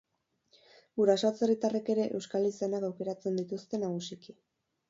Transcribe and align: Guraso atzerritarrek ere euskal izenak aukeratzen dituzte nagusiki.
Guraso 1.01 1.27
atzerritarrek 1.29 1.91
ere 1.97 2.07
euskal 2.21 2.49
izenak 2.49 2.89
aukeratzen 2.91 3.41
dituzte 3.43 3.83
nagusiki. 3.85 4.39